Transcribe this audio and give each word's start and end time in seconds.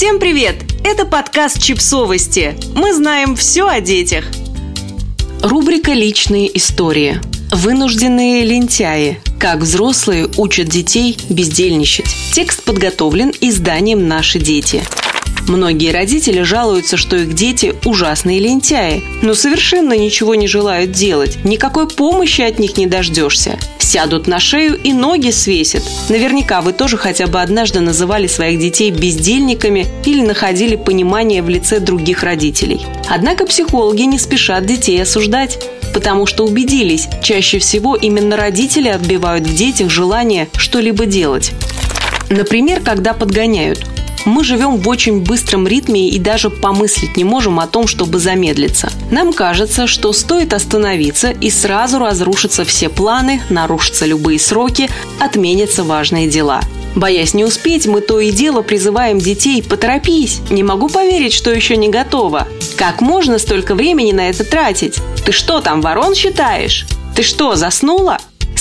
Всем 0.00 0.18
привет! 0.18 0.56
Это 0.82 1.04
подкаст 1.04 1.60
«Чипсовости». 1.60 2.56
Мы 2.74 2.94
знаем 2.94 3.36
все 3.36 3.68
о 3.68 3.82
детях. 3.82 4.24
Рубрика 5.42 5.92
«Личные 5.92 6.56
истории». 6.56 7.20
Вынужденные 7.52 8.46
лентяи. 8.46 9.20
Как 9.38 9.58
взрослые 9.58 10.26
учат 10.38 10.68
детей 10.68 11.18
бездельничать. 11.28 12.16
Текст 12.32 12.62
подготовлен 12.62 13.30
изданием 13.42 14.08
«Наши 14.08 14.38
дети». 14.38 14.82
Многие 15.48 15.92
родители 15.92 16.42
жалуются, 16.42 16.96
что 16.96 17.16
их 17.16 17.34
дети 17.34 17.74
ужасные 17.84 18.38
лентяи, 18.40 19.02
но 19.22 19.34
совершенно 19.34 19.96
ничего 19.96 20.34
не 20.34 20.46
желают 20.46 20.92
делать, 20.92 21.38
никакой 21.44 21.88
помощи 21.88 22.42
от 22.42 22.58
них 22.58 22.76
не 22.76 22.86
дождешься. 22.86 23.58
Сядут 23.78 24.28
на 24.28 24.38
шею 24.38 24.78
и 24.80 24.92
ноги 24.92 25.30
свесят. 25.30 25.82
Наверняка 26.08 26.60
вы 26.60 26.72
тоже 26.72 26.96
хотя 26.96 27.26
бы 27.26 27.40
однажды 27.40 27.80
называли 27.80 28.28
своих 28.28 28.60
детей 28.60 28.90
бездельниками 28.90 29.86
или 30.04 30.22
находили 30.22 30.76
понимание 30.76 31.42
в 31.42 31.48
лице 31.48 31.80
других 31.80 32.22
родителей. 32.22 32.86
Однако 33.08 33.46
психологи 33.46 34.02
не 34.02 34.18
спешат 34.18 34.66
детей 34.66 35.02
осуждать 35.02 35.58
потому 35.92 36.26
что 36.26 36.44
убедились, 36.44 37.08
чаще 37.22 37.58
всего 37.58 37.96
именно 37.96 38.36
родители 38.36 38.88
отбивают 38.88 39.46
в 39.46 39.54
детях 39.54 39.90
желание 39.90 40.48
что-либо 40.56 41.06
делать. 41.06 41.52
Например, 42.28 42.80
когда 42.80 43.12
подгоняют. 43.12 43.84
Мы 44.24 44.44
живем 44.44 44.76
в 44.76 44.88
очень 44.88 45.20
быстром 45.20 45.66
ритме 45.66 46.08
и 46.08 46.18
даже 46.18 46.50
помыслить 46.50 47.16
не 47.16 47.24
можем 47.24 47.58
о 47.60 47.66
том, 47.66 47.86
чтобы 47.86 48.18
замедлиться. 48.18 48.90
Нам 49.10 49.32
кажется, 49.32 49.86
что 49.86 50.12
стоит 50.12 50.52
остановиться 50.52 51.30
и 51.30 51.50
сразу 51.50 51.98
разрушатся 51.98 52.64
все 52.64 52.88
планы, 52.88 53.40
нарушатся 53.48 54.06
любые 54.06 54.38
сроки, 54.38 54.90
отменятся 55.18 55.84
важные 55.84 56.28
дела. 56.28 56.60
Боясь 56.96 57.34
не 57.34 57.44
успеть, 57.44 57.86
мы 57.86 58.00
то 58.00 58.18
и 58.18 58.32
дело 58.32 58.62
призываем 58.62 59.18
детей 59.18 59.62
«поторопись, 59.62 60.40
не 60.50 60.64
могу 60.64 60.88
поверить, 60.88 61.32
что 61.32 61.50
еще 61.52 61.76
не 61.76 61.88
готово». 61.88 62.48
Как 62.76 63.00
можно 63.00 63.38
столько 63.38 63.74
времени 63.74 64.12
на 64.12 64.30
это 64.30 64.42
тратить? 64.42 65.00
Ты 65.24 65.32
что 65.32 65.60
там, 65.60 65.80
ворон 65.80 66.14
считаешь? 66.14 66.86
Ты 67.14 67.22
что, 67.22 67.54
заснула? 67.54 68.18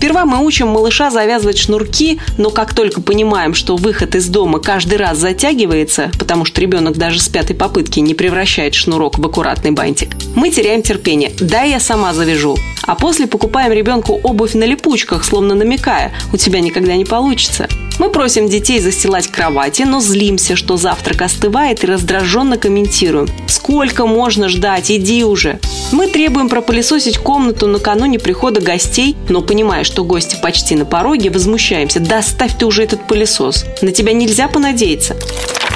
Сперва 0.00 0.24
мы 0.24 0.42
учим 0.42 0.68
малыша 0.68 1.10
завязывать 1.10 1.58
шнурки, 1.58 2.20
но 2.38 2.48
как 2.48 2.72
только 2.72 3.02
понимаем, 3.02 3.52
что 3.52 3.76
выход 3.76 4.14
из 4.14 4.28
дома 4.28 4.58
каждый 4.58 4.96
раз 4.96 5.18
затягивается, 5.18 6.10
потому 6.18 6.46
что 6.46 6.58
ребенок 6.62 6.96
даже 6.96 7.20
с 7.20 7.28
пятой 7.28 7.54
попытки 7.54 8.00
не 8.00 8.14
превращает 8.14 8.74
шнурок 8.74 9.18
в 9.18 9.26
аккуратный 9.26 9.72
бантик, 9.72 10.16
мы 10.34 10.48
теряем 10.48 10.80
терпение. 10.80 11.32
Да, 11.38 11.64
я 11.64 11.80
сама 11.80 12.14
завяжу. 12.14 12.56
А 12.90 12.96
после 12.96 13.28
покупаем 13.28 13.70
ребенку 13.70 14.18
обувь 14.20 14.54
на 14.54 14.64
липучках, 14.64 15.24
словно 15.24 15.54
намекая, 15.54 16.12
у 16.32 16.36
тебя 16.36 16.58
никогда 16.58 16.96
не 16.96 17.04
получится. 17.04 17.68
Мы 18.00 18.10
просим 18.10 18.48
детей 18.48 18.80
застилать 18.80 19.28
кровати, 19.28 19.82
но 19.82 20.00
злимся, 20.00 20.56
что 20.56 20.76
завтрак 20.76 21.22
остывает 21.22 21.84
и 21.84 21.86
раздраженно 21.86 22.58
комментируем. 22.58 23.28
Сколько 23.46 24.06
можно 24.06 24.48
ждать? 24.48 24.90
Иди 24.90 25.22
уже. 25.22 25.60
Мы 25.92 26.08
требуем 26.08 26.48
пропылесосить 26.48 27.18
комнату 27.18 27.68
накануне 27.68 28.18
прихода 28.18 28.60
гостей, 28.60 29.14
но 29.28 29.40
понимая, 29.40 29.84
что 29.84 30.02
гости 30.02 30.36
почти 30.42 30.74
на 30.74 30.84
пороге, 30.84 31.30
возмущаемся. 31.30 32.00
Да 32.00 32.22
ставь 32.22 32.58
ты 32.58 32.66
уже 32.66 32.82
этот 32.82 33.06
пылесос. 33.06 33.66
На 33.82 33.92
тебя 33.92 34.12
нельзя 34.14 34.48
понадеяться. 34.48 35.16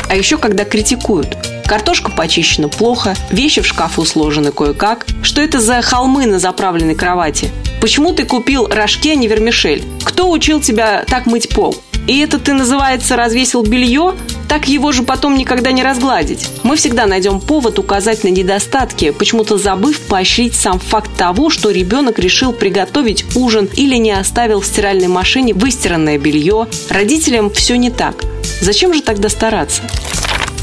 А 0.08 0.16
еще 0.16 0.36
когда 0.36 0.64
критикуют. 0.64 1.36
Картошка 1.66 2.10
почищена 2.10 2.68
плохо, 2.68 3.14
вещи 3.30 3.62
в 3.62 3.66
шкафу 3.66 4.04
сложены 4.04 4.52
кое-как. 4.52 5.06
Что 5.22 5.40
это 5.40 5.60
за 5.60 5.80
холмы 5.82 6.26
на 6.26 6.38
заправленной 6.38 6.94
кровати? 6.94 7.50
Почему 7.80 8.12
ты 8.12 8.24
купил 8.24 8.66
рожки, 8.66 9.10
а 9.10 9.14
не 9.14 9.28
вермишель? 9.28 9.82
Кто 10.04 10.30
учил 10.30 10.60
тебя 10.60 11.04
так 11.06 11.26
мыть 11.26 11.48
пол? 11.48 11.76
И 12.06 12.18
это 12.20 12.38
ты, 12.38 12.52
называется, 12.52 13.16
развесил 13.16 13.62
белье? 13.62 14.14
Так 14.48 14.68
его 14.68 14.92
же 14.92 15.02
потом 15.02 15.36
никогда 15.36 15.72
не 15.72 15.82
разгладить. 15.82 16.48
Мы 16.62 16.76
всегда 16.76 17.06
найдем 17.06 17.40
повод 17.40 17.78
указать 17.78 18.24
на 18.24 18.28
недостатки, 18.28 19.10
почему-то 19.10 19.56
забыв 19.56 20.00
поощрить 20.00 20.54
сам 20.54 20.78
факт 20.78 21.10
того, 21.16 21.48
что 21.48 21.70
ребенок 21.70 22.18
решил 22.18 22.52
приготовить 22.52 23.24
ужин 23.34 23.68
или 23.74 23.96
не 23.96 24.12
оставил 24.12 24.60
в 24.60 24.66
стиральной 24.66 25.08
машине 25.08 25.54
выстиранное 25.54 26.18
белье. 26.18 26.68
Родителям 26.90 27.50
все 27.50 27.76
не 27.76 27.90
так. 27.90 28.22
Зачем 28.60 28.92
же 28.92 29.00
тогда 29.02 29.28
стараться? 29.28 29.82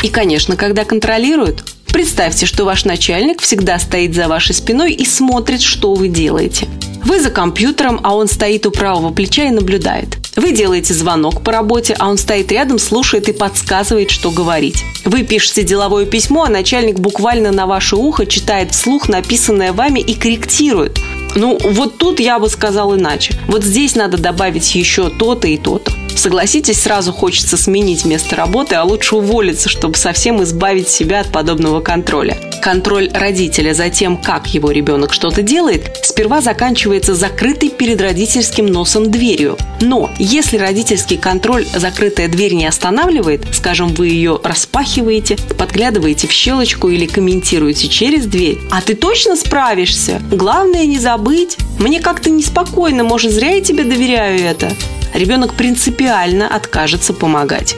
И, 0.01 0.09
конечно, 0.09 0.55
когда 0.55 0.83
контролируют, 0.83 1.63
представьте, 1.91 2.45
что 2.45 2.65
ваш 2.65 2.85
начальник 2.85 3.41
всегда 3.41 3.77
стоит 3.77 4.15
за 4.15 4.27
вашей 4.27 4.55
спиной 4.55 4.93
и 4.93 5.05
смотрит, 5.05 5.61
что 5.61 5.93
вы 5.93 6.07
делаете. 6.07 6.67
Вы 7.03 7.19
за 7.19 7.29
компьютером, 7.29 7.99
а 8.03 8.15
он 8.15 8.27
стоит 8.27 8.65
у 8.65 8.71
правого 8.71 9.11
плеча 9.11 9.43
и 9.43 9.51
наблюдает. 9.51 10.17
Вы 10.35 10.53
делаете 10.53 10.93
звонок 10.93 11.43
по 11.43 11.51
работе, 11.51 11.95
а 11.99 12.09
он 12.09 12.17
стоит 12.17 12.51
рядом, 12.51 12.79
слушает 12.79 13.27
и 13.27 13.33
подсказывает, 13.33 14.11
что 14.11 14.31
говорить. 14.31 14.83
Вы 15.03 15.23
пишете 15.23 15.63
деловое 15.63 16.05
письмо, 16.05 16.45
а 16.45 16.49
начальник 16.49 16.99
буквально 16.99 17.51
на 17.51 17.65
ваше 17.65 17.95
ухо 17.95 18.25
читает 18.25 18.71
вслух 18.71 19.09
написанное 19.09 19.73
вами 19.73 19.99
и 19.99 20.13
корректирует. 20.13 20.99
Ну, 21.35 21.57
вот 21.61 21.97
тут 21.97 22.19
я 22.19 22.39
бы 22.39 22.49
сказал 22.49 22.95
иначе. 22.95 23.33
Вот 23.47 23.63
здесь 23.63 23.95
надо 23.95 24.17
добавить 24.17 24.73
еще 24.75 25.09
то-то 25.09 25.47
и 25.47 25.57
то-то. 25.57 25.91
Согласитесь, 26.15 26.81
сразу 26.81 27.11
хочется 27.11 27.57
сменить 27.57 28.05
место 28.05 28.35
работы, 28.35 28.75
а 28.75 28.83
лучше 28.83 29.15
уволиться, 29.15 29.69
чтобы 29.69 29.95
совсем 29.95 30.43
избавить 30.43 30.89
себя 30.89 31.21
от 31.21 31.31
подобного 31.31 31.81
контроля. 31.81 32.37
Контроль 32.61 33.09
родителя 33.11 33.73
за 33.73 33.89
тем, 33.89 34.17
как 34.17 34.47
его 34.53 34.69
ребенок 34.69 35.13
что-то 35.13 35.41
делает, 35.41 35.99
сперва 36.03 36.41
заканчивается 36.41 37.15
закрытой 37.15 37.69
перед 37.69 37.99
родительским 37.99 38.67
носом 38.67 39.09
дверью. 39.09 39.57
Но 39.81 40.11
если 40.19 40.57
родительский 40.57 41.17
контроль 41.17 41.65
закрытая 41.73 42.27
дверь 42.27 42.53
не 42.53 42.67
останавливает, 42.67 43.45
скажем, 43.51 43.95
вы 43.95 44.09
ее 44.09 44.39
распахиваете, 44.43 45.37
подглядываете 45.57 46.27
в 46.27 46.31
щелочку 46.31 46.89
или 46.89 47.07
комментируете 47.07 47.87
через 47.87 48.25
дверь, 48.25 48.59
а 48.69 48.81
ты 48.81 48.93
точно 48.93 49.35
справишься? 49.35 50.21
Главное 50.31 50.85
не 50.85 50.99
забыть. 50.99 51.57
Мне 51.79 51.99
как-то 51.99 52.29
неспокойно, 52.29 53.03
может, 53.03 53.31
зря 53.31 53.55
я 53.55 53.61
тебе 53.61 53.83
доверяю 53.83 54.39
это 54.39 54.71
ребенок 55.13 55.53
принципиально 55.53 56.47
откажется 56.47 57.13
помогать. 57.13 57.75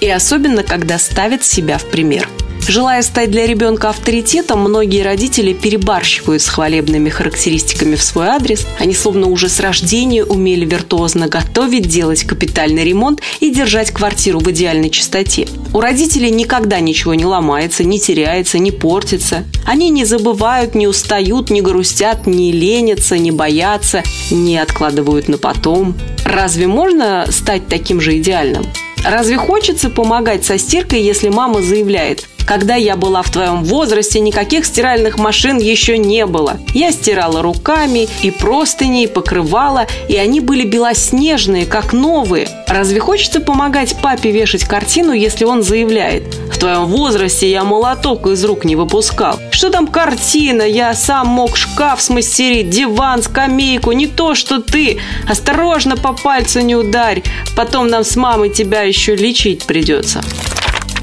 И 0.00 0.08
особенно, 0.08 0.62
когда 0.62 0.98
ставит 0.98 1.44
себя 1.44 1.78
в 1.78 1.84
пример. 1.86 2.28
Желая 2.68 3.00
стать 3.00 3.30
для 3.30 3.46
ребенка 3.46 3.88
авторитетом, 3.88 4.60
многие 4.60 5.02
родители 5.02 5.54
перебарщивают 5.54 6.42
с 6.42 6.48
хвалебными 6.48 7.08
характеристиками 7.08 7.96
в 7.96 8.02
свой 8.02 8.26
адрес. 8.26 8.66
Они 8.78 8.92
словно 8.92 9.28
уже 9.28 9.48
с 9.48 9.58
рождения 9.58 10.22
умели 10.22 10.66
виртуозно 10.66 11.28
готовить, 11.28 11.88
делать 11.88 12.24
капитальный 12.24 12.84
ремонт 12.84 13.22
и 13.40 13.48
держать 13.48 13.90
квартиру 13.90 14.40
в 14.40 14.50
идеальной 14.50 14.90
чистоте. 14.90 15.48
У 15.72 15.80
родителей 15.80 16.30
никогда 16.30 16.78
ничего 16.80 17.14
не 17.14 17.24
ломается, 17.24 17.84
не 17.84 17.98
теряется, 17.98 18.58
не 18.58 18.70
портится. 18.70 19.44
Они 19.64 19.88
не 19.88 20.04
забывают, 20.04 20.74
не 20.74 20.86
устают, 20.86 21.48
не 21.48 21.62
грустят, 21.62 22.26
не 22.26 22.52
ленятся, 22.52 23.16
не 23.16 23.30
боятся, 23.30 24.02
не 24.30 24.58
откладывают 24.58 25.28
на 25.28 25.38
потом. 25.38 25.96
Разве 26.22 26.66
можно 26.66 27.26
стать 27.30 27.66
таким 27.66 27.98
же 27.98 28.18
идеальным? 28.18 28.66
Разве 29.04 29.36
хочется 29.36 29.90
помогать 29.90 30.44
со 30.44 30.58
стиркой, 30.58 31.02
если 31.02 31.28
мама 31.28 31.62
заявляет 31.62 32.26
когда 32.48 32.76
я 32.76 32.96
была 32.96 33.20
в 33.20 33.30
твоем 33.30 33.62
возрасте, 33.62 34.20
никаких 34.20 34.64
стиральных 34.64 35.18
машин 35.18 35.58
еще 35.58 35.98
не 35.98 36.24
было. 36.24 36.58
Я 36.72 36.92
стирала 36.92 37.42
руками 37.42 38.08
и 38.22 38.30
простыни, 38.30 39.04
и 39.04 39.06
покрывала, 39.06 39.86
и 40.08 40.16
они 40.16 40.40
были 40.40 40.64
белоснежные, 40.64 41.66
как 41.66 41.92
новые. 41.92 42.48
Разве 42.66 43.00
хочется 43.00 43.40
помогать 43.40 43.96
папе 44.00 44.30
вешать 44.30 44.64
картину, 44.64 45.12
если 45.12 45.44
он 45.44 45.62
заявляет 45.62 46.37
«В 46.58 46.60
твоем 46.60 46.86
возрасте 46.86 47.48
я 47.48 47.62
молоток 47.62 48.26
из 48.26 48.44
рук 48.44 48.64
не 48.64 48.74
выпускал». 48.74 49.38
Что 49.52 49.70
там 49.70 49.86
картина? 49.86 50.62
Я 50.62 50.92
сам 50.94 51.28
мог 51.28 51.56
шкаф 51.56 52.02
смастерить, 52.02 52.68
диван, 52.68 53.22
скамейку, 53.22 53.92
не 53.92 54.08
то, 54.08 54.34
что 54.34 54.60
ты. 54.60 54.98
Осторожно, 55.28 55.96
по 55.96 56.12
пальцу 56.12 56.58
не 56.58 56.74
ударь, 56.74 57.22
потом 57.54 57.86
нам 57.86 58.02
с 58.02 58.16
мамой 58.16 58.50
тебя 58.50 58.82
еще 58.82 59.14
лечить 59.14 59.66
придется. 59.66 60.20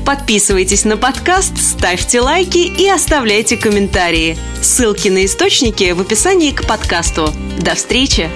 Подписывайтесь 0.06 0.84
на 0.84 0.98
подкаст, 0.98 1.58
ставьте 1.58 2.20
лайки 2.20 2.58
и 2.58 2.90
оставляйте 2.90 3.56
комментарии. 3.56 4.38
Ссылки 4.62 5.08
на 5.08 5.24
источники 5.24 5.94
в 5.94 6.02
описании 6.02 6.52
к 6.52 6.68
подкасту. 6.68 7.34
До 7.62 7.76
встречи! 7.76 8.30